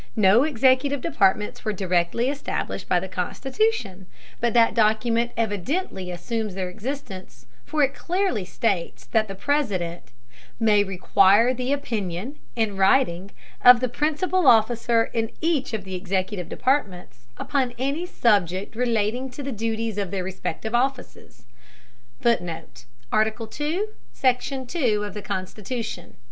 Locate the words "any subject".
17.77-18.75